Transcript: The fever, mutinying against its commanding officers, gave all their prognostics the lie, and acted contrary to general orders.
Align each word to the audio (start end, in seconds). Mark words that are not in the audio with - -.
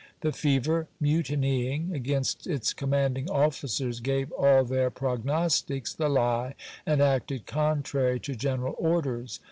The 0.21 0.31
fever, 0.31 0.87
mutinying 0.99 1.91
against 1.93 2.47
its 2.47 2.73
commanding 2.73 3.29
officers, 3.29 3.99
gave 3.99 4.31
all 4.31 4.63
their 4.63 4.89
prognostics 4.89 5.93
the 5.93 6.09
lie, 6.09 6.55
and 6.87 7.03
acted 7.03 7.45
contrary 7.45 8.19
to 8.21 8.33
general 8.35 8.73
orders. 8.79 9.39